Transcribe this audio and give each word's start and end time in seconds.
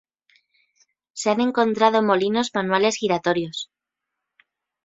Se 1.13 1.29
han 1.29 1.41
encontrado 1.41 2.01
molinos 2.01 2.49
manuales 2.55 2.95
giratorios. 2.95 3.69